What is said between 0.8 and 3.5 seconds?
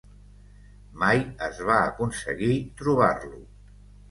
Mai es va aconseguir trobar-lo.